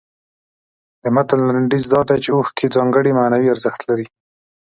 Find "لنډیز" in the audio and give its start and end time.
1.49-1.83